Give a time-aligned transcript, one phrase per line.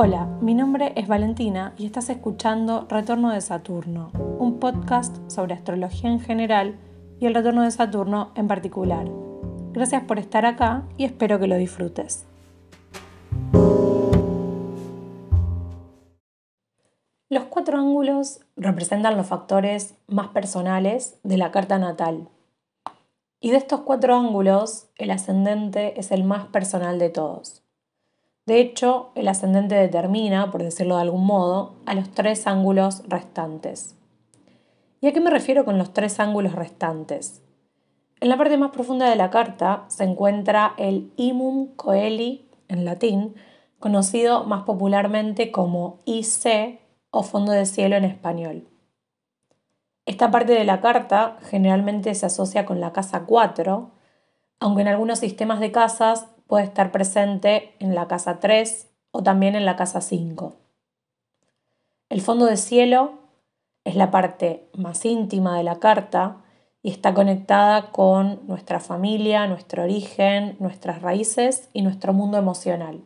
[0.00, 6.08] Hola, mi nombre es Valentina y estás escuchando Retorno de Saturno, un podcast sobre astrología
[6.08, 6.78] en general
[7.18, 9.10] y el retorno de Saturno en particular.
[9.72, 12.28] Gracias por estar acá y espero que lo disfrutes.
[17.28, 22.28] Los cuatro ángulos representan los factores más personales de la carta natal.
[23.40, 27.64] Y de estos cuatro ángulos, el ascendente es el más personal de todos.
[28.48, 33.94] De hecho, el ascendente determina, por decirlo de algún modo, a los tres ángulos restantes.
[35.02, 37.42] ¿Y a qué me refiero con los tres ángulos restantes?
[38.20, 43.34] En la parte más profunda de la carta se encuentra el imum coeli en latín,
[43.80, 48.66] conocido más popularmente como IC o fondo de cielo en español.
[50.06, 53.90] Esta parte de la carta generalmente se asocia con la casa 4,
[54.58, 59.54] aunque en algunos sistemas de casas puede estar presente en la casa 3 o también
[59.54, 60.56] en la casa 5.
[62.08, 63.12] El fondo de cielo
[63.84, 66.38] es la parte más íntima de la carta
[66.82, 73.04] y está conectada con nuestra familia, nuestro origen, nuestras raíces y nuestro mundo emocional.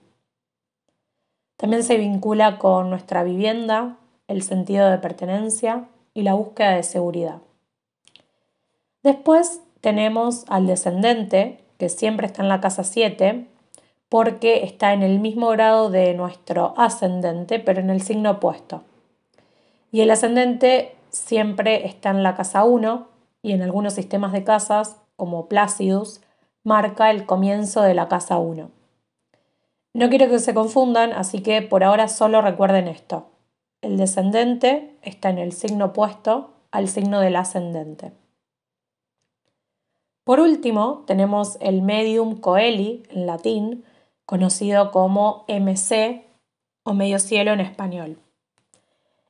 [1.56, 7.42] También se vincula con nuestra vivienda, el sentido de pertenencia y la búsqueda de seguridad.
[9.02, 13.48] Después tenemos al descendente, que siempre está en la casa 7,
[14.08, 18.84] porque está en el mismo grado de nuestro ascendente, pero en el signo opuesto.
[19.90, 23.08] Y el ascendente siempre está en la casa 1
[23.42, 26.20] y en algunos sistemas de casas, como Placidus,
[26.62, 28.70] marca el comienzo de la casa 1.
[29.94, 33.26] No quiero que se confundan, así que por ahora solo recuerden esto.
[33.80, 38.12] El descendente está en el signo opuesto al signo del ascendente.
[40.24, 43.84] Por último, tenemos el medium coeli en latín,
[44.24, 46.24] conocido como MC
[46.84, 48.18] o medio cielo en español.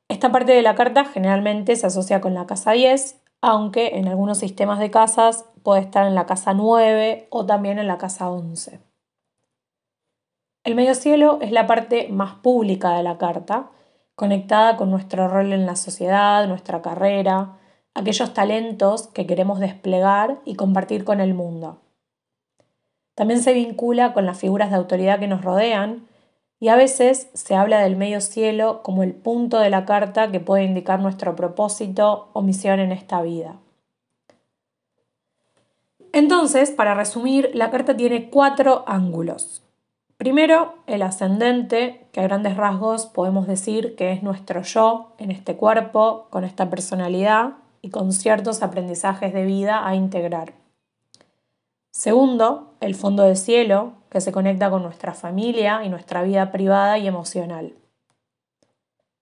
[0.09, 4.39] Esta parte de la carta generalmente se asocia con la casa 10, aunque en algunos
[4.39, 8.81] sistemas de casas puede estar en la casa 9 o también en la casa 11.
[10.65, 13.71] El medio cielo es la parte más pública de la carta,
[14.15, 17.59] conectada con nuestro rol en la sociedad, nuestra carrera,
[17.95, 21.79] aquellos talentos que queremos desplegar y compartir con el mundo.
[23.15, 26.07] También se vincula con las figuras de autoridad que nos rodean
[26.59, 30.41] y a veces se habla del medio cielo como el punto de la carta que
[30.41, 33.57] puede indicar nuestro propósito o misión en esta vida.
[36.13, 39.63] Entonces, para resumir, la carta tiene cuatro ángulos.
[40.19, 45.57] Primero, el ascendente, que a grandes rasgos podemos decir que es nuestro yo en este
[45.57, 50.55] cuerpo, con esta personalidad y con ciertos aprendizajes de vida a integrar.
[51.91, 56.97] Segundo, el fondo de cielo, que se conecta con nuestra familia y nuestra vida privada
[56.97, 57.75] y emocional.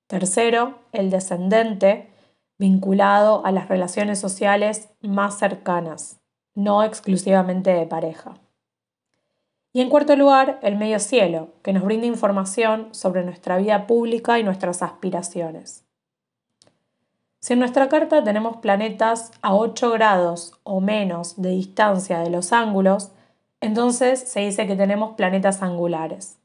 [0.07, 2.11] Tercero, el descendente,
[2.59, 6.21] vinculado a las relaciones sociales más cercanas,
[6.55, 8.35] no exclusivamente de pareja.
[9.73, 14.39] Y en cuarto lugar, el medio cielo, que nos brinda información sobre nuestra vida pública
[14.39, 15.87] y nuestras aspiraciones.
[17.41, 22.53] Si en nuestra carta tenemos planetas a 8 grados o menos de distancia de los
[22.53, 23.13] ángulos,
[23.63, 26.39] entonces se dice que tenemos planetas angulares.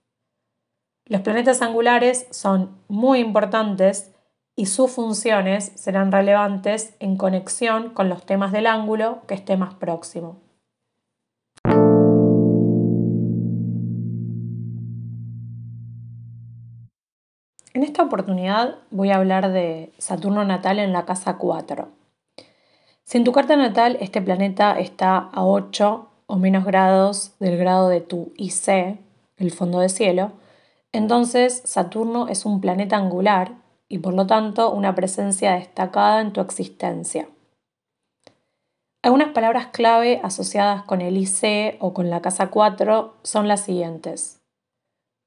[1.05, 4.13] Los planetas angulares son muy importantes
[4.55, 9.73] y sus funciones serán relevantes en conexión con los temas del ángulo que esté más
[9.73, 10.44] próximo.
[17.75, 21.89] En esta oportunidad voy a hablar de Saturno natal en la casa 4.
[23.03, 27.89] Si en tu carta natal este planeta está a 8 o menos grados del grado
[27.89, 28.97] de tu IC,
[29.35, 30.31] el fondo de cielo,
[30.93, 33.55] entonces Saturno es un planeta angular
[33.89, 37.27] y por lo tanto una presencia destacada en tu existencia.
[39.03, 44.39] Algunas palabras clave asociadas con el IC o con la casa 4 son las siguientes.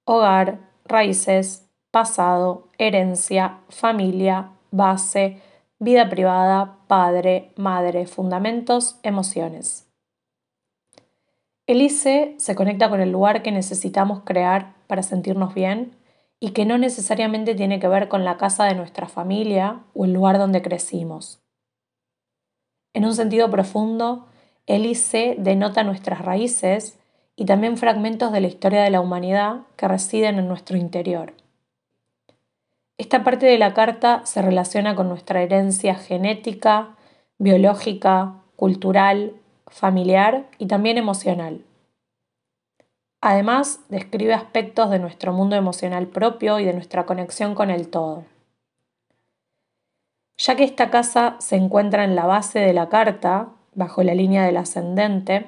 [0.07, 5.41] Hogar, raíces, pasado, herencia, familia, base,
[5.79, 9.89] vida privada, padre, madre, fundamentos, emociones.
[11.67, 15.95] El ICE se conecta con el lugar que necesitamos crear para sentirnos bien
[16.41, 20.13] y que no necesariamente tiene que ver con la casa de nuestra familia o el
[20.13, 21.41] lugar donde crecimos.
[22.95, 24.27] En un sentido profundo,
[24.67, 26.99] el IC denota nuestras raíces
[27.37, 31.35] y también fragmentos de la historia de la humanidad que residen en nuestro interior.
[32.99, 36.97] Esta parte de la carta se relaciona con nuestra herencia genética,
[37.39, 39.35] biológica, cultural,
[39.69, 41.65] familiar y también emocional.
[43.21, 48.25] Además, describe aspectos de nuestro mundo emocional propio y de nuestra conexión con el todo.
[50.37, 54.45] Ya que esta casa se encuentra en la base de la carta, bajo la línea
[54.45, 55.47] del ascendente,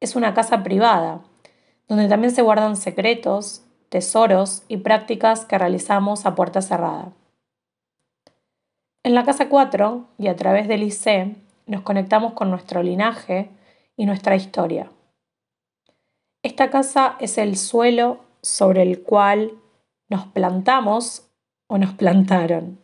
[0.00, 1.20] es una casa privada,
[1.88, 3.65] donde también se guardan secretos,
[3.96, 7.12] tesoros y prácticas que realizamos a puerta cerrada.
[9.02, 11.34] En la casa 4 y a través del IC
[11.64, 13.48] nos conectamos con nuestro linaje
[13.96, 14.90] y nuestra historia.
[16.42, 19.52] Esta casa es el suelo sobre el cual
[20.10, 21.30] nos plantamos
[21.66, 22.78] o nos plantaron.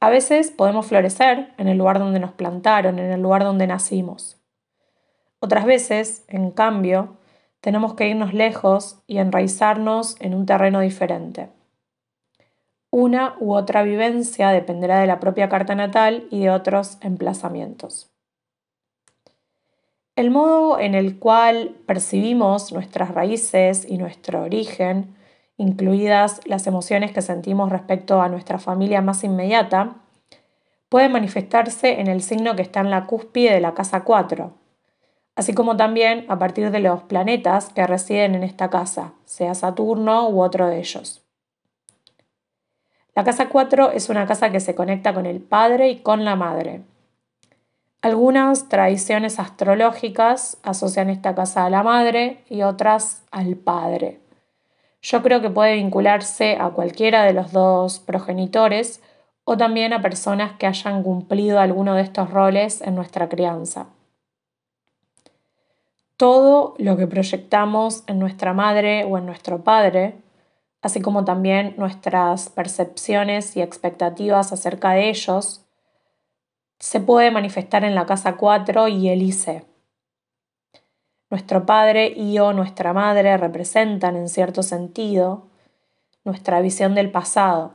[0.00, 4.38] A veces podemos florecer en el lugar donde nos plantaron, en el lugar donde nacimos.
[5.38, 7.16] Otras veces, en cambio,
[7.64, 11.48] tenemos que irnos lejos y enraizarnos en un terreno diferente.
[12.90, 18.10] Una u otra vivencia dependerá de la propia carta natal y de otros emplazamientos.
[20.14, 25.16] El modo en el cual percibimos nuestras raíces y nuestro origen,
[25.56, 30.02] incluidas las emociones que sentimos respecto a nuestra familia más inmediata,
[30.90, 34.52] puede manifestarse en el signo que está en la cúspide de la casa 4,
[35.36, 40.28] así como también a partir de los planetas que residen en esta casa, sea Saturno
[40.28, 41.22] u otro de ellos.
[43.14, 46.36] La casa 4 es una casa que se conecta con el padre y con la
[46.36, 46.82] madre,
[48.04, 54.20] algunas tradiciones astrológicas asocian esta casa a la madre y otras al padre.
[55.00, 59.00] Yo creo que puede vincularse a cualquiera de los dos progenitores
[59.44, 63.86] o también a personas que hayan cumplido alguno de estos roles en nuestra crianza.
[66.16, 70.16] Todo lo que proyectamos en nuestra madre o en nuestro padre,
[70.80, 75.64] así como también nuestras percepciones y expectativas acerca de ellos,
[76.78, 79.64] se puede manifestar en la casa 4 y el ICE.
[81.30, 85.48] Nuestro padre y o nuestra madre representan en cierto sentido
[86.24, 87.74] nuestra visión del pasado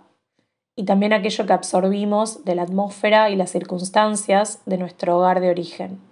[0.78, 5.50] y también aquello que absorbimos de la atmósfera y las circunstancias de nuestro hogar de
[5.50, 6.09] origen.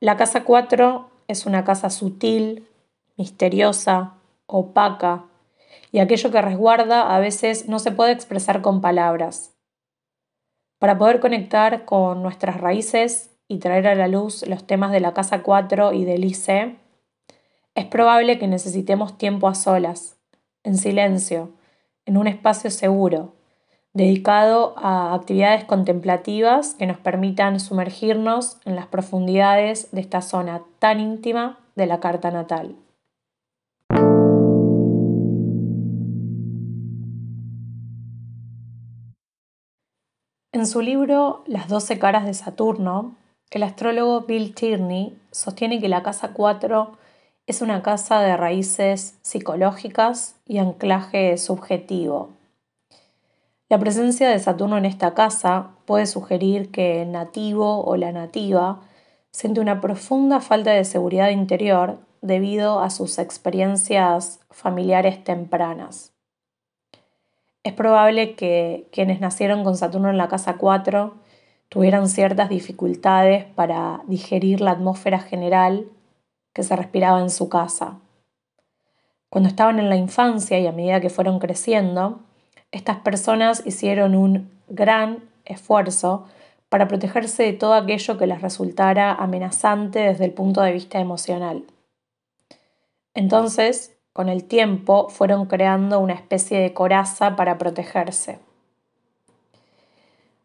[0.00, 2.68] La casa 4 es una casa sutil,
[3.16, 4.14] misteriosa,
[4.46, 5.24] opaca,
[5.90, 9.56] y aquello que resguarda a veces no se puede expresar con palabras,
[10.78, 15.14] para poder conectar con nuestras raíces y traer a la luz los temas de la
[15.14, 16.78] Casa 4 y del IC,
[17.74, 20.16] es probable que necesitemos tiempo a solas,
[20.62, 21.50] en silencio,
[22.06, 23.34] en un espacio seguro,
[23.98, 31.00] dedicado a actividades contemplativas que nos permitan sumergirnos en las profundidades de esta zona tan
[31.00, 32.76] íntima de la carta natal.
[40.52, 43.16] En su libro Las doce caras de Saturno,
[43.50, 46.92] el astrólogo Bill Tierney sostiene que la casa 4
[47.48, 52.37] es una casa de raíces psicológicas y anclaje subjetivo.
[53.70, 58.80] La presencia de Saturno en esta casa puede sugerir que el nativo o la nativa
[59.30, 66.14] siente una profunda falta de seguridad interior debido a sus experiencias familiares tempranas.
[67.62, 71.14] Es probable que quienes nacieron con Saturno en la casa 4
[71.68, 75.84] tuvieran ciertas dificultades para digerir la atmósfera general
[76.54, 77.98] que se respiraba en su casa.
[79.28, 82.20] Cuando estaban en la infancia y a medida que fueron creciendo,
[82.72, 86.26] estas personas hicieron un gran esfuerzo
[86.68, 91.64] para protegerse de todo aquello que les resultara amenazante desde el punto de vista emocional.
[93.14, 98.38] Entonces, con el tiempo fueron creando una especie de coraza para protegerse.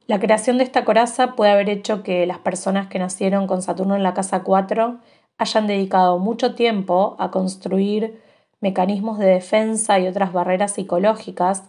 [0.08, 3.96] La creación de esta coraza puede haber hecho que las personas que nacieron con Saturno
[3.96, 4.98] en la casa 4
[5.38, 8.22] hayan dedicado mucho tiempo a construir
[8.62, 11.64] mecanismos de defensa y otras barreras psicológicas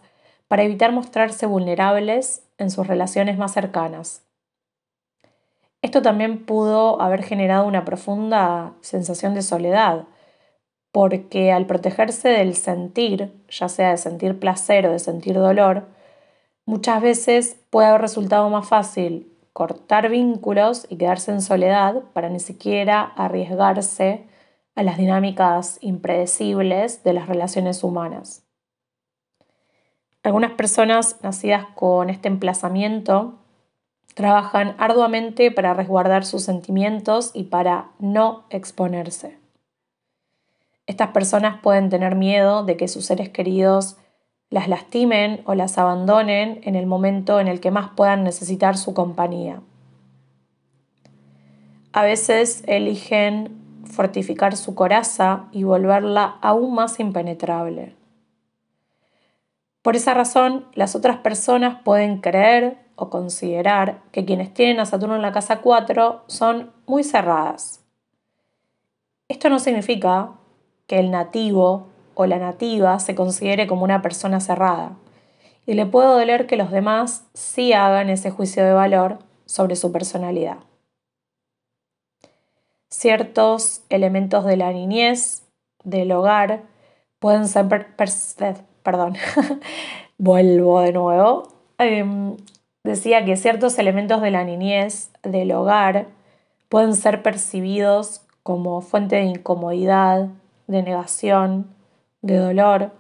[0.54, 4.22] para evitar mostrarse vulnerables en sus relaciones más cercanas.
[5.82, 10.04] Esto también pudo haber generado una profunda sensación de soledad,
[10.92, 15.88] porque al protegerse del sentir, ya sea de sentir placer o de sentir dolor,
[16.66, 22.38] muchas veces puede haber resultado más fácil cortar vínculos y quedarse en soledad para ni
[22.38, 24.28] siquiera arriesgarse
[24.76, 28.43] a las dinámicas impredecibles de las relaciones humanas.
[30.24, 33.34] Algunas personas nacidas con este emplazamiento
[34.14, 39.36] trabajan arduamente para resguardar sus sentimientos y para no exponerse.
[40.86, 43.98] Estas personas pueden tener miedo de que sus seres queridos
[44.48, 48.94] las lastimen o las abandonen en el momento en el que más puedan necesitar su
[48.94, 49.60] compañía.
[51.92, 57.94] A veces eligen fortificar su coraza y volverla aún más impenetrable.
[59.84, 65.14] Por esa razón, las otras personas pueden creer o considerar que quienes tienen a Saturno
[65.14, 67.84] en la casa 4 son muy cerradas.
[69.28, 70.30] Esto no significa
[70.86, 74.96] que el nativo o la nativa se considere como una persona cerrada,
[75.66, 79.92] y le puede doler que los demás sí hagan ese juicio de valor sobre su
[79.92, 80.60] personalidad.
[82.88, 85.46] Ciertos elementos de la niñez,
[85.82, 86.62] del hogar,
[87.18, 87.68] pueden ser
[88.84, 89.16] perdón,
[90.18, 91.48] vuelvo de nuevo.
[91.78, 92.36] Em,
[92.84, 96.06] decía que ciertos elementos de la niñez, del hogar,
[96.68, 100.28] pueden ser percibidos como fuente de incomodidad,
[100.68, 101.66] de negación,
[102.22, 102.92] de dolor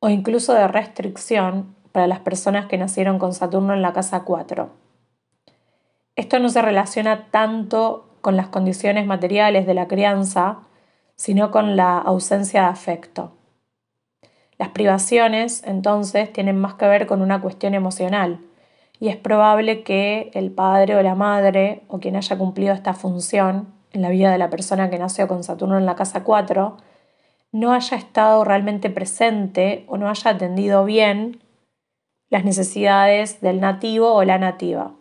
[0.00, 4.70] o incluso de restricción para las personas que nacieron con Saturno en la casa 4.
[6.16, 10.60] Esto no se relaciona tanto con las condiciones materiales de la crianza,
[11.14, 13.35] sino con la ausencia de afecto.
[14.58, 18.40] Las privaciones, entonces, tienen más que ver con una cuestión emocional,
[18.98, 23.74] y es probable que el padre o la madre, o quien haya cumplido esta función
[23.92, 26.76] en la vida de la persona que nació con Saturno en la casa 4,
[27.52, 31.40] no haya estado realmente presente o no haya atendido bien
[32.28, 34.92] las necesidades del nativo o la nativa.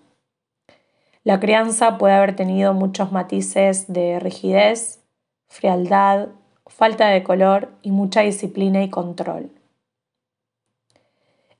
[1.23, 5.03] La crianza puede haber tenido muchos matices de rigidez,
[5.47, 6.29] frialdad,
[6.67, 9.51] falta de color y mucha disciplina y control.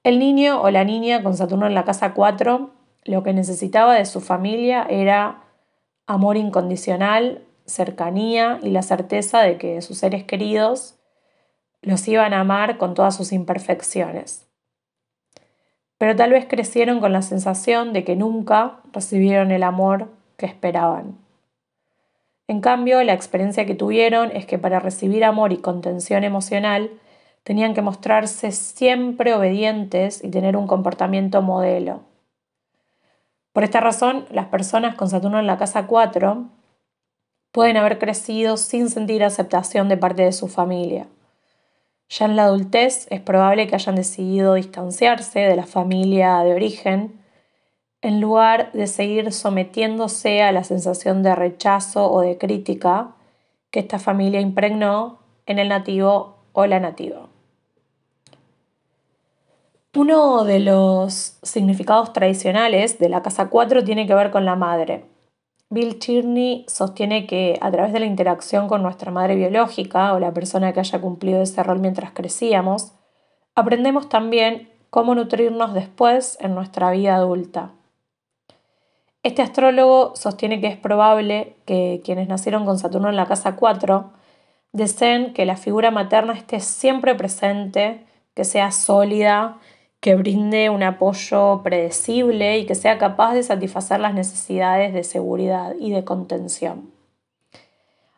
[0.03, 2.71] El niño o la niña con Saturno en la casa 4
[3.05, 5.43] lo que necesitaba de su familia era
[6.07, 10.99] amor incondicional, cercanía y la certeza de que sus seres queridos
[11.81, 14.47] los iban a amar con todas sus imperfecciones.
[15.99, 21.24] Pero tal vez crecieron con la sensación de que nunca recibieron el amor que esperaban.
[22.47, 26.91] En cambio, la experiencia que tuvieron es que para recibir amor y contención emocional
[27.43, 32.01] tenían que mostrarse siempre obedientes y tener un comportamiento modelo.
[33.51, 36.49] Por esta razón, las personas con Saturno en la casa 4
[37.51, 41.07] pueden haber crecido sin sentir aceptación de parte de su familia.
[42.09, 47.24] Ya en la adultez es probable que hayan decidido distanciarse de la familia de origen
[48.05, 53.15] en lugar de seguir sometiéndose a la sensación de rechazo o de crítica
[53.71, 57.29] que esta familia impregnó en el nativo o la nativa.
[59.95, 65.05] Uno de los significados tradicionales de la casa 4 tiene que ver con la madre.
[65.71, 70.31] Bill Tierney sostiene que a través de la interacción con nuestra madre biológica o la
[70.31, 72.93] persona que haya cumplido ese rol mientras crecíamos,
[73.55, 77.71] aprendemos también cómo nutrirnos después en nuestra vida adulta.
[79.25, 84.11] Este astrólogo sostiene que es probable que quienes nacieron con Saturno en la casa 4
[84.71, 88.05] deseen que la figura materna esté siempre presente,
[88.35, 89.57] que sea sólida,
[89.99, 95.73] que brinde un apoyo predecible y que sea capaz de satisfacer las necesidades de seguridad
[95.79, 96.91] y de contención.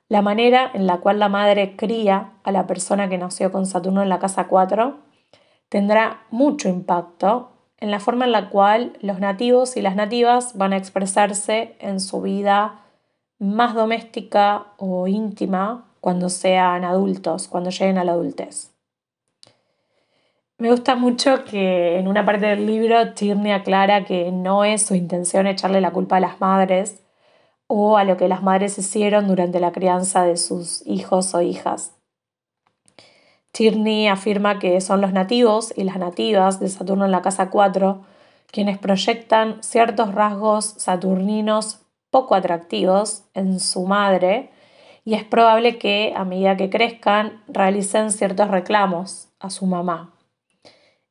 [0.09, 4.03] La manera en la cual la madre cría a la persona que nació con Saturno
[4.03, 4.97] en la casa 4
[5.69, 10.73] tendrá mucho impacto en la forma en la cual los nativos y las nativas van
[10.73, 12.81] a expresarse en su vida
[13.39, 18.71] más doméstica o íntima cuando sean adultos, cuando lleguen a la adultez.
[20.59, 24.95] Me gusta mucho que en una parte del libro Tierney aclara que no es su
[24.95, 27.03] intención echarle la culpa a las madres
[27.67, 31.96] o a lo que las madres hicieron durante la crianza de sus hijos o hijas.
[33.51, 38.05] Tierney afirma que son los nativos y las nativas de Saturno en la casa 4
[38.51, 44.49] quienes proyectan ciertos rasgos saturninos poco atractivos en su madre
[45.03, 50.13] y es probable que a medida que crezcan realicen ciertos reclamos a su mamá.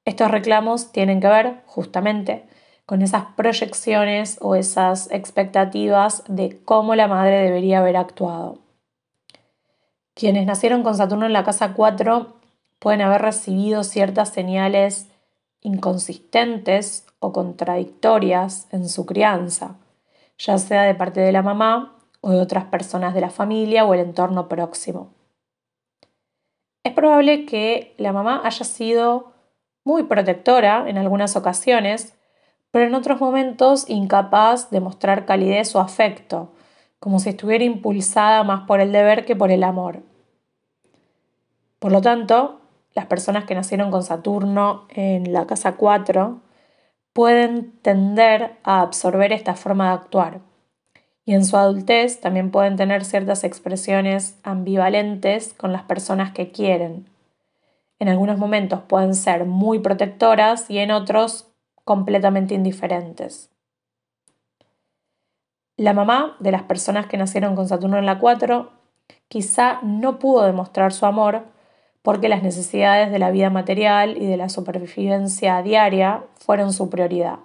[0.05, 2.45] Estos reclamos tienen que ver justamente
[2.85, 8.59] con esas proyecciones o esas expectativas de cómo la madre debería haber actuado.
[10.17, 12.39] Quienes nacieron con Saturno en la casa 4
[12.79, 15.11] pueden haber recibido ciertas señales
[15.61, 19.77] inconsistentes o contradictorias en su crianza,
[20.39, 23.93] ya sea de parte de la mamá o de otras personas de la familia o
[23.93, 25.13] el entorno próximo.
[26.83, 29.35] Es probable que la mamá haya sido
[29.85, 32.15] muy protectora en algunas ocasiones,
[32.71, 36.56] pero en otros momentos incapaz de mostrar calidez o afecto,
[36.99, 40.03] como si estuviera impulsada más por el deber que por el amor.
[41.79, 42.61] Por lo tanto,
[42.95, 46.41] las personas que nacieron con Saturno en la casa 4
[47.13, 50.41] pueden tender a absorber esta forma de actuar
[51.27, 57.11] y en su adultez también pueden tener ciertas expresiones ambivalentes con las personas que quieren.
[57.99, 61.53] En algunos momentos pueden ser muy protectoras y en otros
[61.85, 63.51] completamente indiferentes.
[65.77, 68.71] La mamá de las personas que nacieron con Saturno en la 4
[69.29, 71.43] quizá no pudo demostrar su amor
[72.01, 77.41] porque las necesidades de la vida material y de la supervivencia diaria fueron su prioridad.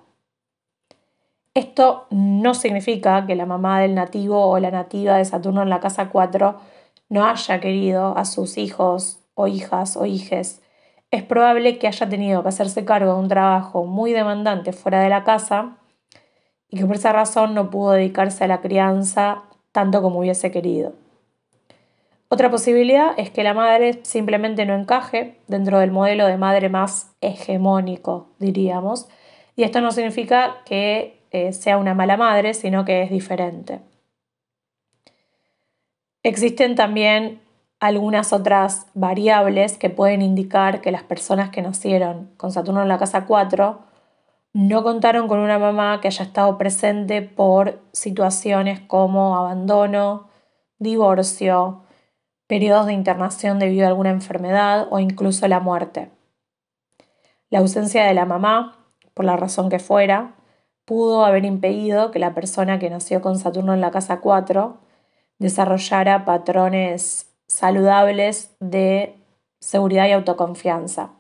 [1.54, 5.82] Esto no significa que la mamá del nativo o la nativa de Saturno en la
[5.82, 6.56] casa 4
[7.10, 10.62] no haya querido a sus hijos o hijas o hijes.
[11.10, 15.10] Es probable que haya tenido que hacerse cargo de un trabajo muy demandante fuera de
[15.10, 15.81] la casa
[16.72, 20.94] y que por esa razón no pudo dedicarse a la crianza tanto como hubiese querido.
[22.30, 27.12] Otra posibilidad es que la madre simplemente no encaje dentro del modelo de madre más
[27.20, 29.10] hegemónico, diríamos,
[29.58, 33.82] y esto no significa que eh, sea una mala madre, sino que es diferente.
[36.24, 37.42] Existen también
[37.82, 42.98] algunas otras variables que pueden indicar que las personas que nacieron con Saturno en la
[42.98, 43.91] casa 4
[44.54, 50.30] no contaron con una mamá que haya estado presente por situaciones como abandono,
[50.78, 51.84] divorcio,
[52.48, 56.12] periodos de internación debido a alguna enfermedad o incluso la muerte.
[57.50, 58.78] La ausencia de la mamá,
[59.14, 60.36] por la razón que fuera,
[60.86, 64.78] pudo haber impedido que la persona que nació con Saturno en la casa 4
[65.40, 69.16] desarrollara patrones saludables de
[69.60, 71.12] seguridad y autoconfianza.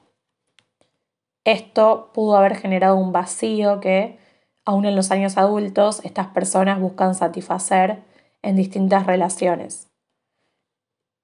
[1.44, 4.20] Esto pudo haber generado un vacío que,
[4.64, 8.04] aún en los años adultos, estas personas buscan satisfacer
[8.44, 9.92] en distintas relaciones.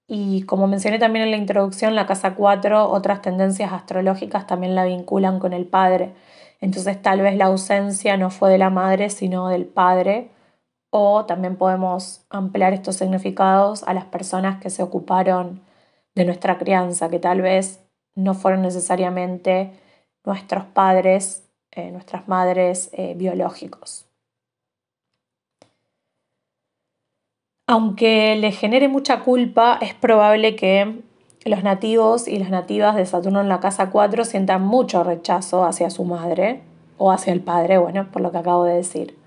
[0.07, 4.85] Y como mencioné también en la introducción, la casa 4, otras tendencias astrológicas también la
[4.85, 6.13] vinculan con el padre.
[6.61, 10.31] Entonces tal vez la ausencia no fue de la madre, sino del padre.
[10.89, 15.61] O también podemos ampliar estos significados a las personas que se ocuparon
[16.15, 17.83] de nuestra crianza, que tal vez
[18.15, 19.73] no fueron necesariamente
[20.27, 24.05] nuestros padres, eh, nuestras madres eh, biológicos.
[27.65, 31.01] Aunque le genere mucha culpa, es probable que
[31.45, 35.89] los nativos y las nativas de Saturno en la casa 4 sientan mucho rechazo hacia
[35.89, 36.61] su madre
[36.97, 39.17] o hacia el padre, bueno, por lo que acabo de decir.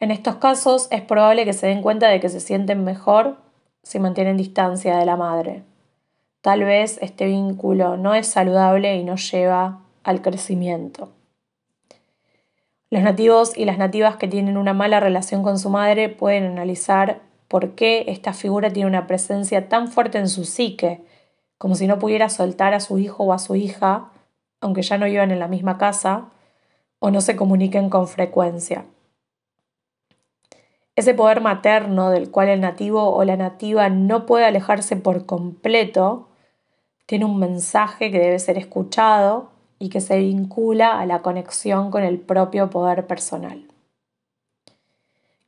[0.00, 3.36] En estos casos es probable que se den cuenta de que se sienten mejor
[3.84, 5.62] si mantienen distancia de la madre.
[6.40, 11.10] Tal vez este vínculo no es saludable y no lleva al crecimiento.
[12.88, 17.20] Los nativos y las nativas que tienen una mala relación con su madre pueden analizar
[17.46, 21.02] por qué esta figura tiene una presencia tan fuerte en su psique
[21.58, 24.10] como si no pudiera soltar a su hijo o a su hija,
[24.62, 26.30] aunque ya no vivan en la misma casa,
[27.00, 28.86] o no se comuniquen con frecuencia.
[30.96, 36.28] Ese poder materno del cual el nativo o la nativa no puede alejarse por completo,
[37.04, 42.02] tiene un mensaje que debe ser escuchado y que se vincula a la conexión con
[42.02, 43.64] el propio poder personal.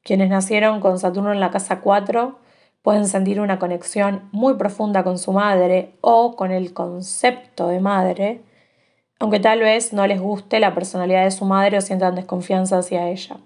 [0.02, 2.38] Quienes nacieron con Saturno en la casa 4
[2.82, 8.42] pueden sentir una conexión muy profunda con su madre o con el concepto de madre,
[9.18, 13.08] aunque tal vez no les guste la personalidad de su madre o sientan desconfianza hacia
[13.08, 13.36] ella.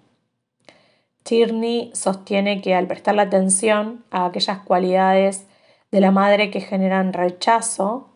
[1.24, 5.46] Tierney sostiene que al prestar la atención a aquellas cualidades
[5.90, 8.10] de la madre que generan rechazo,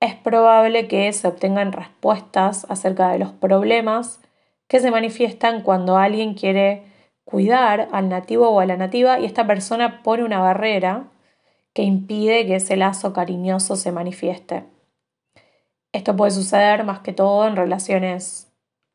[0.00, 4.20] es probable que se obtengan respuestas acerca de los problemas
[4.68, 6.84] que se manifiestan cuando alguien quiere
[7.24, 11.08] cuidar al nativo o a la nativa y esta persona pone una barrera
[11.74, 14.64] que impide que ese lazo cariñoso se manifieste.
[15.92, 18.50] Esto puede suceder más que todo en relaciones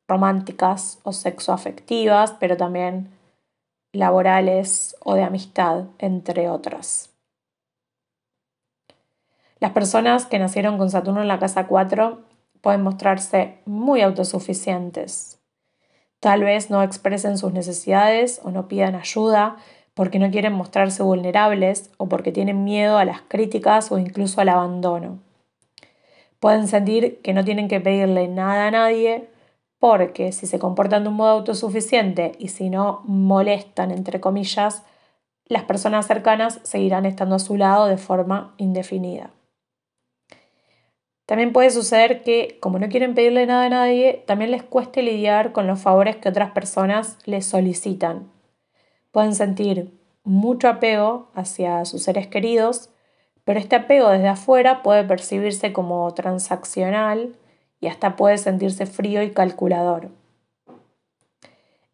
[0.07, 3.11] románticas o sexoafectivas, pero también
[3.93, 7.12] laborales o de amistad, entre otras.
[9.63, 12.19] Las personas que nacieron con Saturno en la casa 4
[12.59, 15.39] pueden mostrarse muy autosuficientes,
[16.19, 19.55] Tal vez no expresen sus necesidades o no pidan ayuda
[19.93, 24.49] porque no quieren mostrarse vulnerables o porque tienen miedo a las críticas o incluso al
[24.49, 25.19] abandono.
[26.41, 29.29] Pueden sentir que no tienen que pedirle nada a nadie
[29.79, 34.83] porque si se comportan de un modo autosuficiente y si no molestan, entre comillas,
[35.45, 39.31] las personas cercanas seguirán estando a su lado de forma indefinida.
[41.25, 45.53] También puede suceder que, como no quieren pedirle nada a nadie, también les cueste lidiar
[45.53, 48.29] con los favores que otras personas les solicitan.
[49.11, 49.91] Pueden sentir
[50.23, 52.89] mucho apego hacia sus seres queridos,
[53.45, 57.35] pero este apego desde afuera puede percibirse como transaccional
[57.79, 60.09] y hasta puede sentirse frío y calculador.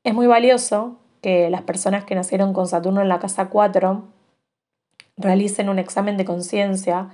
[0.04, 4.04] Es muy valioso que las personas que nacieron con Saturno en la casa 4
[5.18, 7.10] realicen un examen de conciencia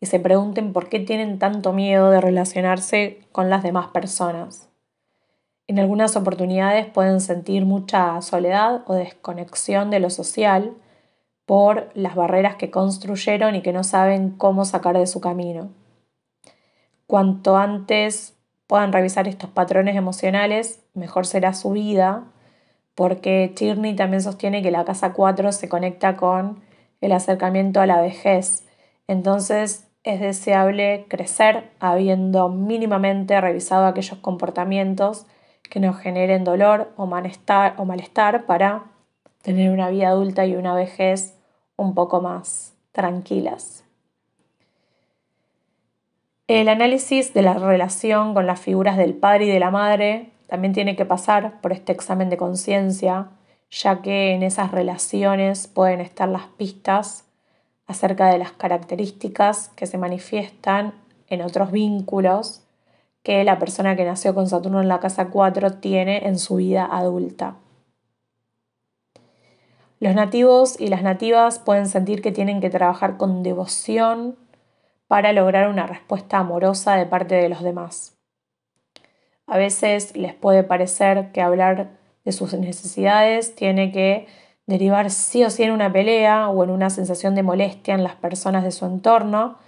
[0.00, 4.70] y se pregunten por qué tienen tanto miedo de relacionarse con las demás personas.
[5.66, 10.74] En algunas oportunidades pueden sentir mucha soledad o desconexión de lo social
[11.44, 15.70] por las barreras que construyeron y que no saben cómo sacar de su camino.
[17.06, 18.36] Cuanto antes
[18.66, 22.24] puedan revisar estos patrones emocionales, mejor será su vida,
[22.94, 26.62] porque Tierney también sostiene que la casa 4 se conecta con
[27.00, 28.64] el acercamiento a la vejez.
[29.08, 35.26] Entonces es deseable crecer habiendo mínimamente revisado aquellos comportamientos
[35.68, 38.84] que nos generen dolor o malestar, o malestar para
[39.42, 41.38] tener una vida adulta y una vejez
[41.76, 43.84] un poco más tranquilas.
[46.48, 50.72] El análisis de la relación con las figuras del padre y de la madre también
[50.72, 53.28] tiene que pasar por este examen de conciencia,
[53.70, 57.29] ya que en esas relaciones pueden estar las pistas
[57.90, 60.94] acerca de las características que se manifiestan
[61.26, 62.62] en otros vínculos
[63.24, 66.88] que la persona que nació con Saturno en la casa 4 tiene en su vida
[66.90, 67.56] adulta.
[69.98, 74.36] Los nativos y las nativas pueden sentir que tienen que trabajar con devoción
[75.08, 78.16] para lograr una respuesta amorosa de parte de los demás.
[79.46, 81.90] A veces les puede parecer que hablar
[82.24, 84.28] de sus necesidades tiene que
[84.70, 88.14] derivar sí o sí en una pelea o en una sensación de molestia en las
[88.14, 89.58] personas de su entorno,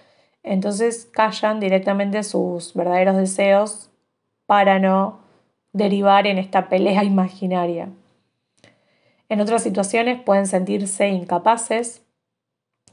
[0.42, 3.90] entonces callan directamente sus verdaderos deseos
[4.46, 5.20] para no
[5.72, 7.88] derivar en esta pelea imaginaria.
[9.28, 12.02] En otras situaciones pueden sentirse incapaces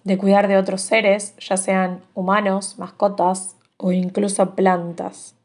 [0.04, 5.36] de cuidar de otros seres, ya sean humanos, mascotas o incluso plantas.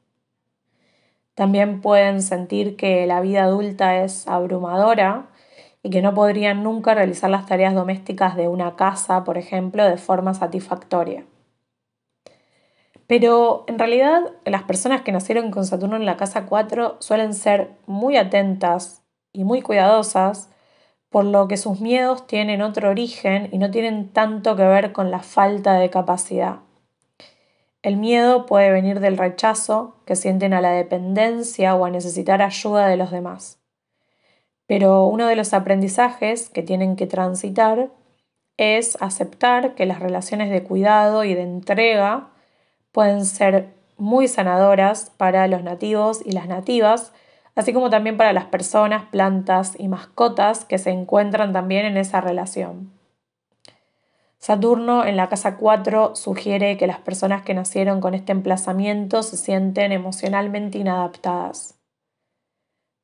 [1.35, 5.27] También pueden sentir que la vida adulta es abrumadora
[5.85, 9.99] y que no podrían nunca realizar las tareas domésticas de una casa, por ejemplo, de
[9.99, 11.27] forma satisfactoria.
[13.07, 17.73] Pero en realidad las personas que nacieron con Saturno en la casa 4 suelen ser
[17.87, 20.49] muy atentas y muy cuidadosas,
[21.11, 25.11] por lo que sus miedos tienen otro origen y no tienen tanto que ver con
[25.11, 26.61] la falta de capacidad.
[27.83, 32.87] El miedo puede venir del rechazo que sienten a la dependencia o a necesitar ayuda
[32.87, 33.64] de los demás.
[34.67, 37.91] Pero uno de los aprendizajes que tienen que transitar
[38.57, 42.29] es aceptar que las relaciones de cuidado y de entrega
[42.93, 47.13] pueden ser muy sanadoras para los nativos y las nativas,
[47.55, 52.21] así como también para las personas, plantas y mascotas que se encuentran también en esa
[52.21, 52.93] relación.
[54.39, 59.37] Saturno en la casa 4 sugiere que las personas que nacieron con este emplazamiento se
[59.39, 61.79] sienten emocionalmente inadaptadas.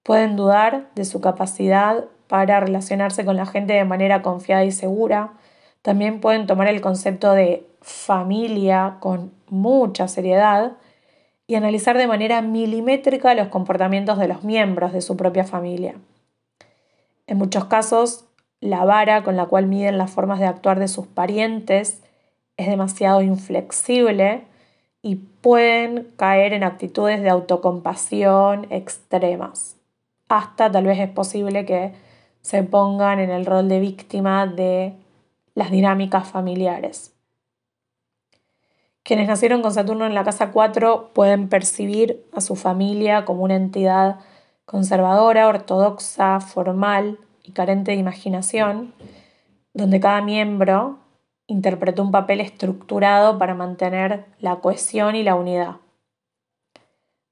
[0.03, 5.33] Pueden dudar de su capacidad para relacionarse con la gente de manera confiada y segura.
[5.83, 10.73] También pueden tomar el concepto de familia con mucha seriedad
[11.47, 15.97] y analizar de manera milimétrica los comportamientos de los miembros de su propia familia.
[17.27, 18.27] En muchos casos,
[18.61, 22.03] la vara con la cual miden las formas de actuar de sus parientes
[22.57, 24.45] es demasiado inflexible
[25.03, 29.80] y pueden caer en actitudes de autocompasión extremas.
[30.31, 31.93] Hasta tal vez es posible que
[32.41, 34.95] se pongan en el rol de víctima de
[35.57, 37.17] las dinámicas familiares.
[39.03, 43.57] Quienes nacieron con Saturno en la casa 4 pueden percibir a su familia como una
[43.57, 44.21] entidad
[44.67, 47.19] conservadora, ortodoxa, formal,
[47.53, 48.95] carente de imaginación,
[49.75, 51.01] donde cada miembro
[51.49, 55.79] interpretó un papel estructurado para mantener la cohesión y la unidad.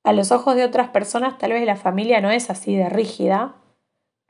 [0.05, 3.57] A los ojos de otras personas tal vez la familia no es así de rígida,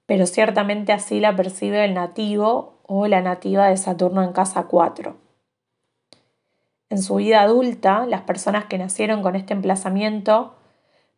[0.07, 5.17] pero ciertamente así la percibe el nativo o la nativa de Saturno en casa 4.
[6.91, 10.55] En su vida adulta, las personas que nacieron con este emplazamiento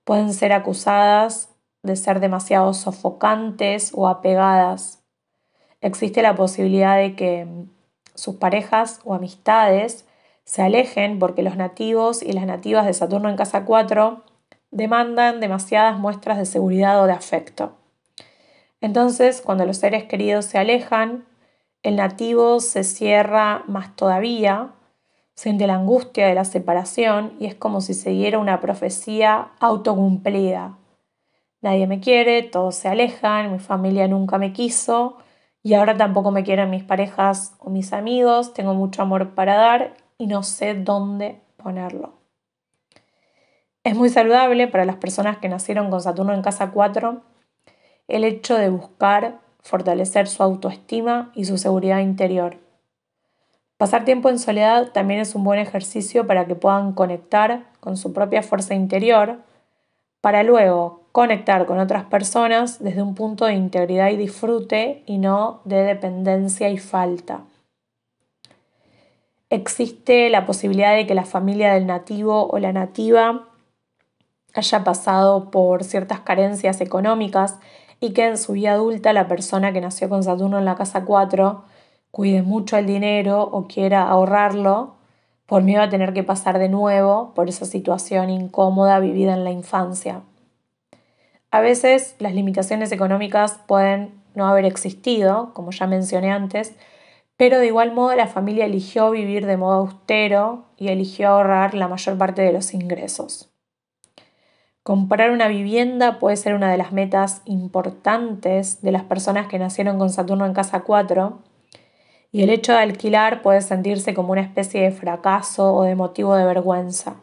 [0.04, 1.50] pueden ser acusadas
[1.82, 5.04] de ser demasiado sofocantes o apegadas.
[5.80, 7.46] Existe la posibilidad de que
[8.16, 10.04] sus parejas o amistades
[10.44, 14.24] se alejen porque los nativos y las nativas de Saturno en casa 4
[14.70, 17.72] demandan demasiadas muestras de seguridad o de afecto.
[18.80, 21.26] Entonces, cuando los seres queridos se alejan,
[21.82, 24.70] el nativo se cierra más todavía,
[25.34, 30.76] siente la angustia de la separación y es como si se diera una profecía autocumplida
[31.60, 35.16] nadie me quiere, todos se alejan, mi familia nunca me quiso
[35.62, 39.94] y ahora tampoco me quieren mis parejas o mis amigos, tengo mucho amor para dar
[40.18, 42.19] y no sé dónde ponerlo.
[43.82, 47.22] Es muy saludable para las personas que nacieron con Saturno en casa 4
[48.08, 52.58] el hecho de buscar fortalecer su autoestima y su seguridad interior.
[53.78, 58.12] Pasar tiempo en soledad también es un buen ejercicio para que puedan conectar con su
[58.12, 59.38] propia fuerza interior,
[60.20, 65.62] para luego conectar con otras personas desde un punto de integridad y disfrute y no
[65.64, 67.44] de dependencia y falta.
[69.48, 73.49] Existe la posibilidad de que la familia del nativo o la nativa
[74.54, 77.58] haya pasado por ciertas carencias económicas
[78.00, 81.04] y que en su vida adulta la persona que nació con Saturno en la casa
[81.04, 81.64] 4
[82.10, 84.94] cuide mucho el dinero o quiera ahorrarlo
[85.46, 89.50] por miedo a tener que pasar de nuevo por esa situación incómoda vivida en la
[89.50, 90.22] infancia.
[91.50, 96.74] A veces las limitaciones económicas pueden no haber existido, como ya mencioné antes,
[97.36, 101.88] pero de igual modo la familia eligió vivir de modo austero y eligió ahorrar la
[101.88, 103.50] mayor parte de los ingresos.
[104.82, 109.98] Comprar una vivienda puede ser una de las metas importantes de las personas que nacieron
[109.98, 111.38] con Saturno en casa 4
[112.32, 116.34] y el hecho de alquilar puede sentirse como una especie de fracaso o de motivo
[116.34, 117.16] de vergüenza.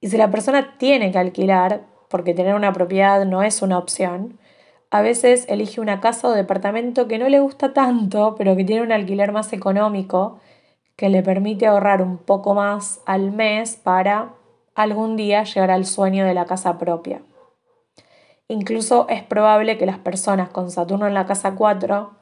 [0.00, 4.36] Y si la persona tiene que alquilar, porque tener una propiedad no es una opción,
[4.90, 8.82] a veces elige una casa o departamento que no le gusta tanto, pero que tiene
[8.82, 10.40] un alquiler más económico,
[10.96, 14.30] que le permite ahorrar un poco más al mes para
[14.78, 17.20] algún día llegará al sueño de la casa propia.
[18.46, 22.12] Incluso es probable que las personas con Saturno en la casa 4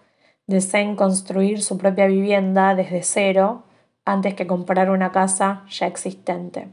[0.46, 3.64] deseen construir su propia vivienda desde cero
[4.06, 6.68] antes que comprar una casa ya existente.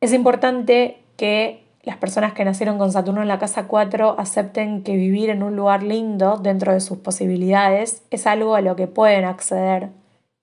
[0.00, 4.94] Es importante que las personas que nacieron con Saturno en la casa 4 acepten que
[4.94, 9.24] vivir en un lugar lindo dentro de sus posibilidades es algo a lo que pueden
[9.24, 9.90] acceder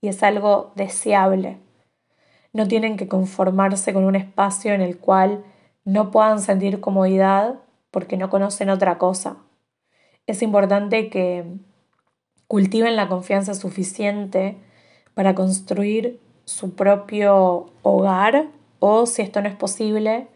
[0.01, 1.57] y es algo deseable
[2.59, 5.45] no tienen que conformarse con un espacio en el cual
[5.85, 7.55] no puedan sentir comodidad
[7.89, 9.37] porque no conocen otra cosa.
[10.27, 11.45] Es importante que
[12.47, 14.57] cultiven la confianza suficiente
[15.13, 18.47] para construir su propio hogar
[18.79, 20.27] o, si esto no es posible,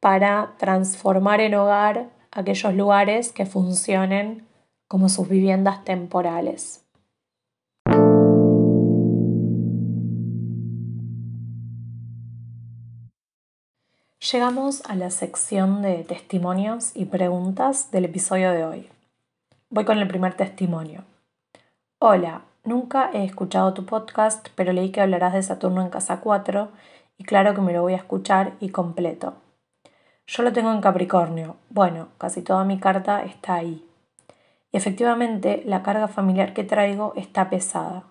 [0.00, 4.48] para transformar en hogar aquellos lugares que funcionen
[4.86, 6.87] como sus viviendas temporales.
[14.32, 18.90] Llegamos a la sección de testimonios y preguntas del episodio de hoy.
[19.70, 21.04] Voy con el primer testimonio.
[21.98, 26.68] Hola, nunca he escuchado tu podcast, pero leí que hablarás de Saturno en casa 4
[27.16, 29.32] y claro que me lo voy a escuchar y completo.
[30.26, 31.56] Yo lo tengo en Capricornio.
[31.70, 33.88] Bueno, casi toda mi carta está ahí.
[34.72, 38.02] Y efectivamente, la carga familiar que traigo está pesada.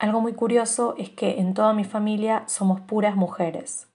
[0.00, 3.89] Algo muy curioso es que en toda mi familia somos puras mujeres.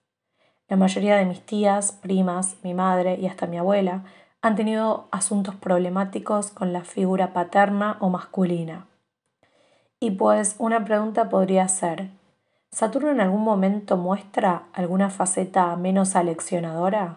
[0.68, 4.02] La mayoría de mis tías, primas, mi madre y hasta mi abuela
[4.42, 8.86] han tenido asuntos problemáticos con la figura paterna o masculina.
[10.00, 12.10] Y pues una pregunta podría ser,
[12.70, 17.16] ¿Saturno en algún momento muestra alguna faceta menos aleccionadora?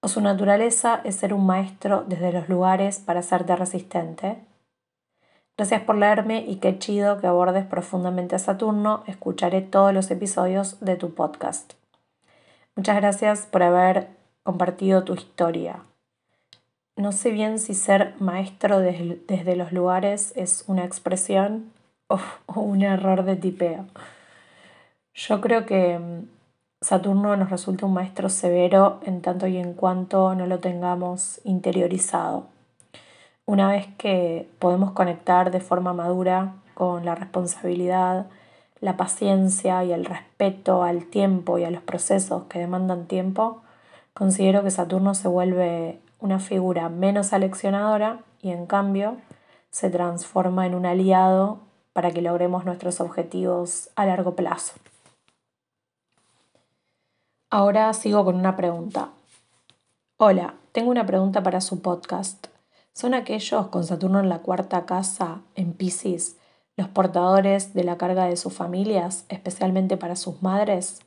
[0.00, 4.38] ¿O su naturaleza es ser un maestro desde los lugares para hacerte resistente?
[5.58, 9.04] Gracias por leerme y qué chido que abordes profundamente a Saturno.
[9.06, 11.79] Escucharé todos los episodios de tu podcast.
[12.80, 14.08] Muchas gracias por haber
[14.42, 15.82] compartido tu historia.
[16.96, 21.74] No sé bien si ser maestro desde, los lugares es una expresión
[22.06, 22.18] o,
[22.58, 23.84] un error de tipeo.
[25.12, 26.28] Yo creo que mm,
[26.80, 32.46] Saturno nos resulta un maestro severo en tanto y en cuanto no lo tengamos interiorizado.
[33.44, 38.28] Una vez que podemos conectar de forma madura con la responsabilidad,
[38.80, 43.62] la paciencia y el respeto al tiempo y a los procesos que demandan tiempo,
[44.14, 49.16] considero que Saturno se vuelve una figura menos aleccionadora y en cambio
[49.70, 51.58] se transforma en un aliado
[51.92, 54.74] para que logremos nuestros objetivos a largo plazo.
[57.50, 59.10] Ahora sigo con una pregunta.
[60.16, 62.46] Hola, tengo una pregunta para su podcast.
[62.92, 66.36] ¿Son aquellos con Saturno en la cuarta casa en Pisces
[66.80, 71.00] los portadores de la carga de sus familias, especialmente para sus madres?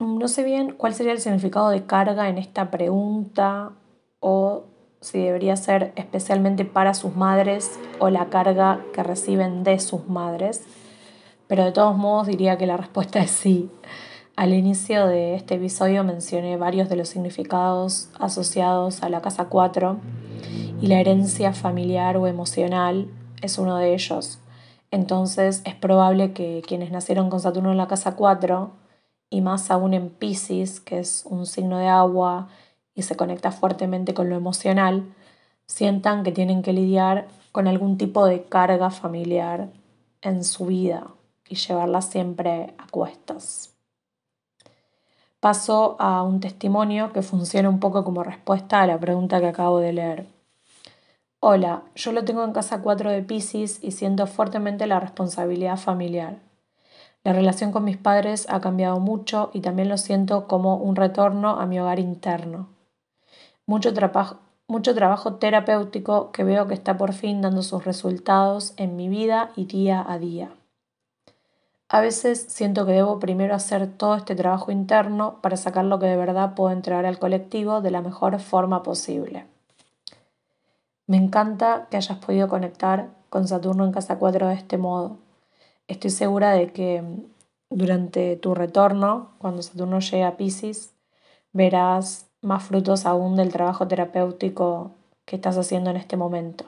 [0.00, 3.72] No sé bien cuál sería el significado de carga en esta pregunta
[4.18, 4.64] o
[5.00, 10.64] si debería ser especialmente para sus madres o la carga que reciben de sus madres,
[11.46, 13.70] pero de todos modos diría que la respuesta es sí.
[14.34, 19.98] Al inicio de este episodio mencioné varios de los significados asociados a la casa 4
[20.80, 23.08] y la herencia familiar o emocional
[23.42, 24.38] es uno de ellos.
[24.90, 28.70] Entonces es probable que quienes nacieron con Saturno en la casa 4
[29.30, 32.48] y más aún en Pisces, que es un signo de agua
[32.94, 35.04] y se conecta fuertemente con lo emocional,
[35.66, 39.68] sientan que tienen que lidiar con algún tipo de carga familiar
[40.22, 41.08] en su vida
[41.48, 43.74] y llevarla siempre a cuestas.
[45.40, 49.78] Paso a un testimonio que funciona un poco como respuesta a la pregunta que acabo
[49.78, 50.37] de leer.
[51.40, 56.40] Hola, yo lo tengo en casa 4 de Pisces y siento fuertemente la responsabilidad familiar.
[57.22, 61.50] La relación con mis padres ha cambiado mucho y también lo siento como un retorno
[61.60, 62.70] a mi hogar interno.
[63.66, 63.92] Mucho,
[64.66, 69.52] mucho trabajo terapéutico que veo que está por fin dando sus resultados en mi vida
[69.54, 70.50] y día a día.
[71.88, 76.06] A veces siento que debo primero hacer todo este trabajo interno para sacar lo que
[76.06, 79.46] de verdad puedo entregar al colectivo de la mejor forma posible.
[81.08, 85.16] Me encanta que hayas podido conectar con Saturno en casa 4 de este modo.
[85.86, 87.02] Estoy segura de que
[87.70, 90.92] durante tu retorno, cuando Saturno llegue a Pisces,
[91.54, 94.90] verás más frutos aún del trabajo terapéutico
[95.24, 96.66] que estás haciendo en este momento.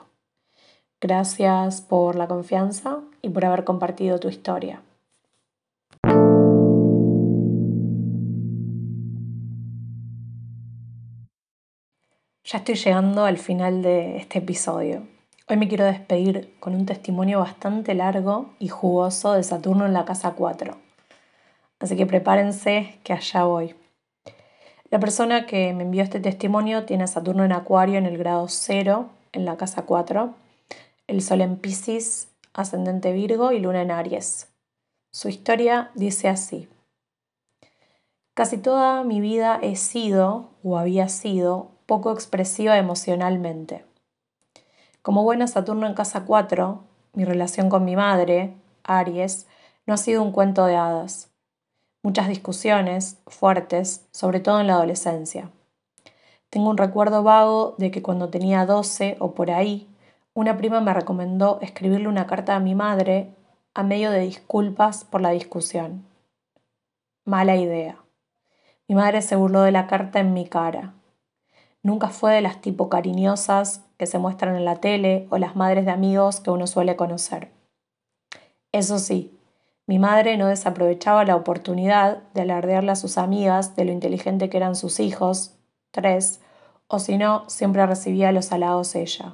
[0.99, 4.81] Gracias por la confianza y por haber compartido tu historia.
[12.51, 15.07] Ya estoy llegando al final de este episodio.
[15.47, 20.03] Hoy me quiero despedir con un testimonio bastante largo y jugoso de Saturno en la
[20.03, 20.75] casa 4.
[21.79, 23.73] Así que prepárense que allá voy.
[24.89, 28.49] La persona que me envió este testimonio tiene a Saturno en Acuario en el grado
[28.49, 30.33] 0, en la casa 4,
[31.07, 34.49] el Sol en Pisces, ascendente Virgo y Luna en Aries.
[35.13, 36.67] Su historia dice así.
[38.33, 43.85] Casi toda mi vida he sido o había sido poco expresiva emocionalmente.
[45.01, 49.47] Como buena Saturno en casa 4, mi relación con mi madre, Aries,
[49.85, 51.31] no ha sido un cuento de hadas.
[52.03, 55.49] Muchas discusiones fuertes, sobre todo en la adolescencia.
[56.49, 59.87] Tengo un recuerdo vago de que cuando tenía 12 o por ahí,
[60.33, 63.35] una prima me recomendó escribirle una carta a mi madre
[63.73, 66.05] a medio de disculpas por la discusión.
[67.25, 67.97] Mala idea.
[68.87, 70.93] Mi madre se burló de la carta en mi cara.
[71.83, 75.85] Nunca fue de las tipo cariñosas que se muestran en la tele o las madres
[75.85, 77.51] de amigos que uno suele conocer.
[78.71, 79.37] Eso sí,
[79.87, 84.57] mi madre no desaprovechaba la oportunidad de alardearle a sus amigas de lo inteligente que
[84.57, 85.55] eran sus hijos,
[85.89, 86.39] tres,
[86.87, 89.33] o si no, siempre recibía los halagos ella.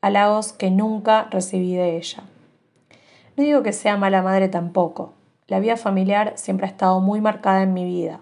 [0.00, 2.22] Halagos que nunca recibí de ella.
[3.36, 5.12] No digo que sea mala madre tampoco.
[5.46, 8.20] La vida familiar siempre ha estado muy marcada en mi vida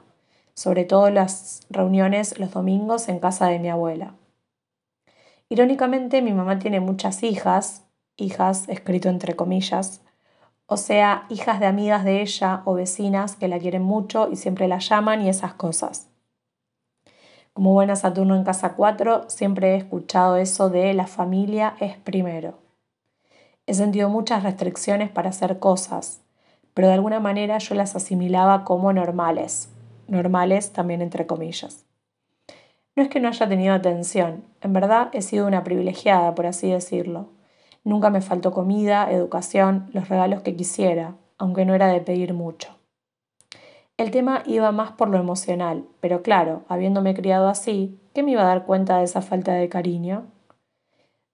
[0.58, 4.14] sobre todo las reuniones los domingos en casa de mi abuela.
[5.48, 7.84] Irónicamente, mi mamá tiene muchas hijas,
[8.16, 10.00] hijas escrito entre comillas,
[10.66, 14.66] o sea, hijas de amigas de ella o vecinas que la quieren mucho y siempre
[14.66, 16.08] la llaman y esas cosas.
[17.52, 22.58] Como buena Saturno en casa 4, siempre he escuchado eso de la familia es primero.
[23.66, 26.20] He sentido muchas restricciones para hacer cosas,
[26.74, 29.68] pero de alguna manera yo las asimilaba como normales,
[30.08, 31.84] normales también entre comillas.
[32.96, 36.70] No es que no haya tenido atención, en verdad he sido una privilegiada, por así
[36.70, 37.28] decirlo.
[37.84, 42.76] Nunca me faltó comida, educación, los regalos que quisiera, aunque no era de pedir mucho.
[43.96, 48.42] El tema iba más por lo emocional, pero claro, habiéndome criado así, ¿qué me iba
[48.42, 50.26] a dar cuenta de esa falta de cariño?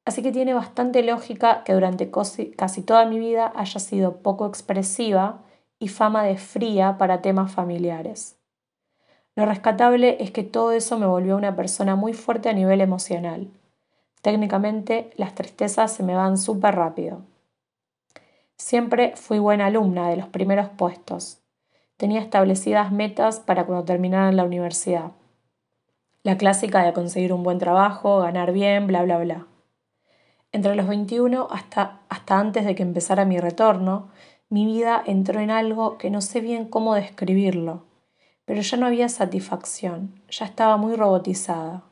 [0.07, 5.43] Así que tiene bastante lógica que durante casi toda mi vida haya sido poco expresiva
[5.79, 8.39] y fama de fría para temas familiares.
[9.37, 13.49] Lo rescatable es que todo eso me volvió una persona muy fuerte a nivel emocional.
[14.23, 17.23] Técnicamente, las tristezas se me van súper rápido.
[18.57, 21.41] Siempre fui buena alumna de los primeros puestos.
[21.97, 25.11] Tenía establecidas metas para cuando terminara la universidad.
[26.23, 29.47] La clásica de conseguir un buen trabajo, ganar bien, bla, bla, bla.
[30.53, 34.11] Entre los 21 hasta, hasta antes de que empezara mi retorno,
[34.49, 37.83] mi vida entró en algo que no sé bien cómo describirlo
[38.45, 41.85] pero ya no había satisfacción, ya estaba muy robotizada.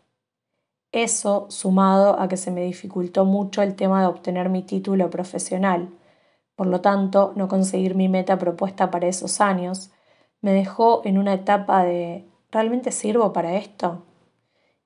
[0.92, 5.88] Eso, sumado a que se me dificultó mucho el tema de obtener mi título profesional,
[6.54, 9.90] por lo tanto, no conseguir mi meta propuesta para esos años,
[10.42, 14.02] me dejó en una etapa de ¿realmente sirvo para esto?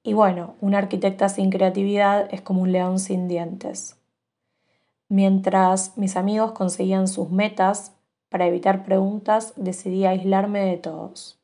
[0.02, 3.98] Y bueno, una arquitecta sin creatividad es como un león sin dientes.
[5.08, 7.92] Mientras mis amigos conseguían sus metas,
[8.28, 11.35] para evitar preguntas decidí aislarme de todos.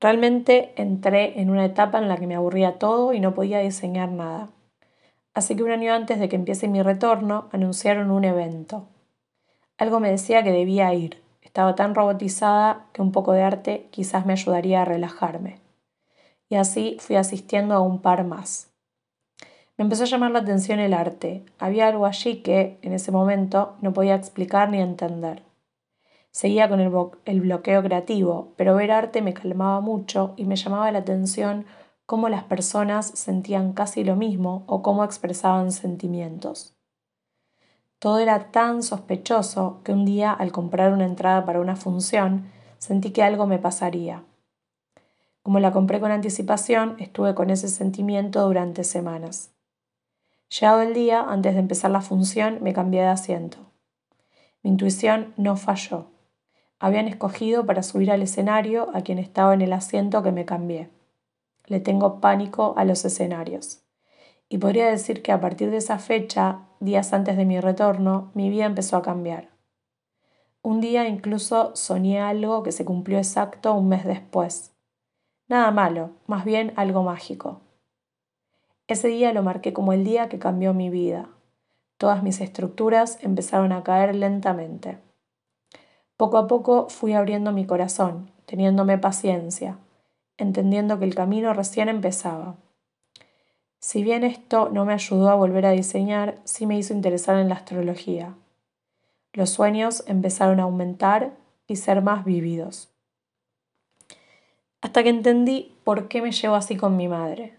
[0.00, 4.10] Realmente entré en una etapa en la que me aburría todo y no podía diseñar
[4.10, 4.50] nada.
[5.34, 8.86] Así que un año antes de que empiece mi retorno, anunciaron un evento.
[9.78, 11.22] Algo me decía que debía ir.
[11.42, 15.58] Estaba tan robotizada que un poco de arte quizás me ayudaría a relajarme.
[16.48, 18.70] Y así fui asistiendo a un par más.
[19.76, 21.44] Me empezó a llamar la atención el arte.
[21.58, 25.42] Había algo allí que, en ese momento, no podía explicar ni entender.
[26.34, 30.98] Seguía con el, bloqueo creativo, pero ver arte me calmaba mucho y me llamaba la
[30.98, 31.64] atención
[32.06, 36.74] cómo las personas sentían casi lo mismo o cómo expresaban sentimientos.
[38.00, 43.12] Todo era tan sospechoso que un día, al comprar una entrada para una función, sentí
[43.12, 44.24] que algo me pasaría.
[45.44, 49.52] Como la compré con anticipación, estuve con ese sentimiento durante semanas.
[50.48, 53.58] Llegado el día, antes de empezar la función, me cambié de asiento.
[54.64, 56.13] Mi intuición no falló.
[56.78, 60.90] Habían escogido para subir al escenario a quien estaba en el asiento que me cambié.
[61.66, 63.82] Le tengo pánico a los escenarios.
[64.48, 68.50] Y podría decir que a partir de esa fecha, días antes de mi retorno, mi
[68.50, 69.48] vida empezó a cambiar.
[70.62, 74.74] Un día incluso soñé algo que se cumplió exacto un mes después.
[75.48, 77.60] Nada malo, más bien algo mágico.
[78.86, 81.28] Ese día lo marqué como el día que cambió mi vida.
[81.98, 84.98] Todas mis estructuras empezaron a caer lentamente.
[86.16, 89.78] Poco a poco fui abriendo mi corazón, teniéndome paciencia,
[90.36, 92.56] entendiendo que el camino recién empezaba.
[93.80, 97.48] Si bien esto no me ayudó a volver a diseñar, sí me hizo interesar en
[97.48, 98.34] la astrología.
[99.32, 101.32] Los sueños empezaron a aumentar
[101.66, 102.88] y ser más vívidos.
[104.80, 107.58] Hasta que entendí por qué me llevo así con mi madre.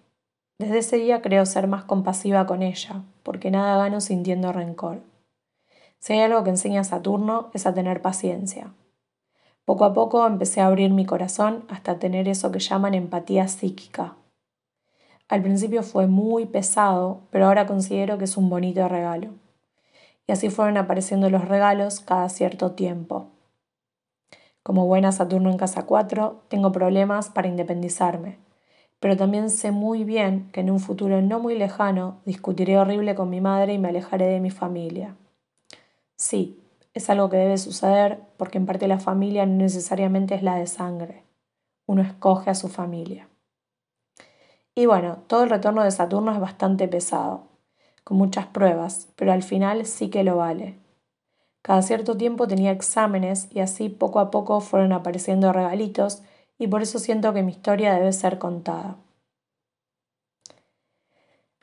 [0.57, 5.01] Desde ese día creo ser más compasiva con ella, porque nada gano sintiendo rencor.
[5.99, 8.73] Si hay algo que enseña Saturno es a tener paciencia.
[9.65, 14.15] Poco a poco empecé a abrir mi corazón hasta tener eso que llaman empatía psíquica.
[15.27, 19.29] Al principio fue muy pesado, pero ahora considero que es un bonito regalo.
[20.27, 23.31] Y así fueron apareciendo los regalos cada cierto tiempo.
[24.61, 28.45] Como buena Saturno en casa 4, tengo problemas para independizarme
[29.05, 33.29] pero también sé muy bien que en un futuro no muy lejano discutiré horrible con
[33.29, 35.15] mi madre y me alejaré de mi familia.
[36.18, 36.59] Sí,
[36.93, 40.68] es algo que debe suceder porque en parte la familia no necesariamente es la de
[40.68, 41.24] sangre.
[41.88, 43.28] Uno escoge a su familia.
[44.74, 47.47] Y bueno, todo el retorno de Saturno es bastante pesado,
[48.03, 50.78] con muchas pruebas, pero al final sí que lo vale.
[51.61, 56.22] Cada cierto tiempo tenía exámenes y así poco a poco fueron apareciendo regalitos
[56.57, 58.97] y por eso siento que mi historia debe ser contada.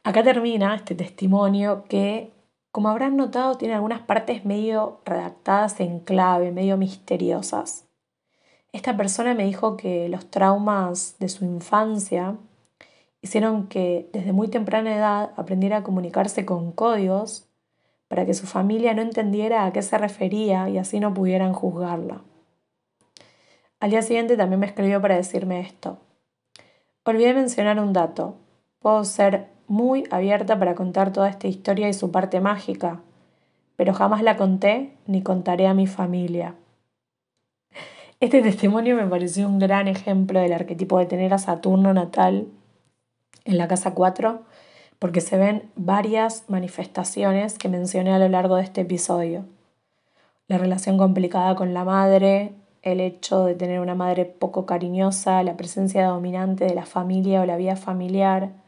[0.04, 2.32] Acá termina este testimonio que,
[2.72, 7.84] como habrán notado, tiene algunas partes medio redactadas en clave, medio misteriosas.
[8.72, 12.36] Esta persona me dijo que los traumas de su infancia
[13.20, 17.46] hicieron que desde muy temprana edad aprendiera a comunicarse con códigos
[18.08, 22.22] para que su familia no entendiera a qué se refería y así no pudieran juzgarla.
[23.80, 25.98] Al día siguiente también me escribió para decirme esto.
[27.04, 28.36] Olvidé mencionar un dato.
[28.78, 33.00] Puedo ser muy abierta para contar toda esta historia y su parte mágica,
[33.74, 36.56] pero jamás la conté ni contaré a mi familia.
[38.20, 42.48] Este testimonio me pareció un gran ejemplo del arquetipo de tener a Saturno natal
[43.46, 44.42] en la casa 4,
[44.98, 49.46] porque se ven varias manifestaciones que mencioné a lo largo de este episodio.
[50.48, 52.52] La relación complicada con la madre,
[52.82, 57.46] el hecho de tener una madre poco cariñosa, la presencia dominante de la familia o
[57.46, 58.60] la vida familiar,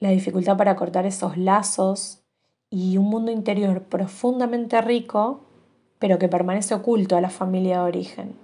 [0.00, 2.22] la dificultad para cortar esos lazos
[2.70, 5.44] y un mundo interior profundamente rico,
[5.98, 8.36] pero que permanece oculto a la familia de origen.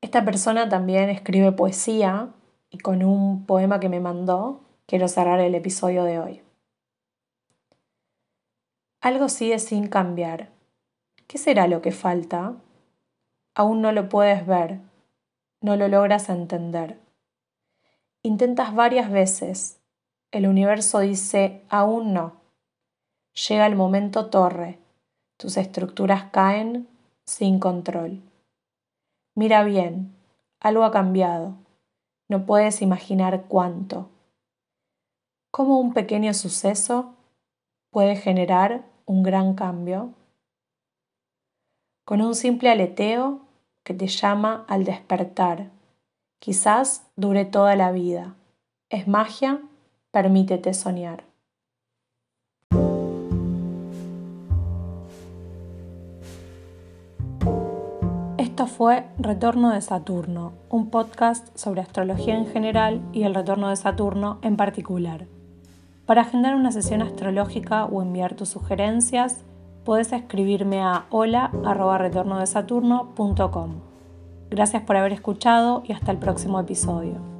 [0.00, 2.30] Esta persona también escribe poesía
[2.70, 6.42] y con un poema que me mandó quiero cerrar el episodio de hoy.
[9.00, 10.50] Algo sigue sin cambiar.
[11.26, 12.56] ¿Qué será lo que falta?
[13.54, 14.80] aún no lo puedes ver,
[15.60, 16.98] no lo logras entender.
[18.22, 19.80] Intentas varias veces,
[20.30, 22.40] el universo dice aún no.
[23.48, 24.78] Llega el momento torre,
[25.36, 26.88] tus estructuras caen
[27.24, 28.22] sin control.
[29.34, 30.14] Mira bien,
[30.60, 31.54] algo ha cambiado,
[32.28, 34.10] no puedes imaginar cuánto.
[35.50, 37.14] ¿Cómo un pequeño suceso
[37.90, 40.14] puede generar un gran cambio?
[42.10, 43.42] con un simple aleteo
[43.84, 45.70] que te llama al despertar.
[46.40, 48.34] Quizás dure toda la vida.
[48.88, 49.60] Es magia,
[50.10, 51.24] permítete soñar.
[58.38, 63.76] Esto fue Retorno de Saturno, un podcast sobre astrología en general y el retorno de
[63.76, 65.26] Saturno en particular.
[66.06, 69.44] Para agendar una sesión astrológica o enviar tus sugerencias,
[69.84, 73.89] puedes escribirme a hola.retornodesaturno.com.
[74.50, 77.39] Gracias por haber escuchado y hasta el próximo episodio.